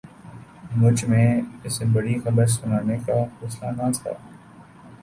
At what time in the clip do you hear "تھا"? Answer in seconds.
3.97-4.11